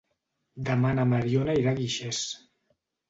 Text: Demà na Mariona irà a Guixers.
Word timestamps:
Demà 0.69 0.93
na 0.99 1.05
Mariona 1.11 1.57
irà 1.61 1.75
a 1.77 1.79
Guixers. 1.83 2.23